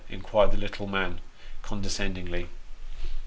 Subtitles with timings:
[0.09, 1.21] inquired the little man,
[1.61, 2.49] condescendingly.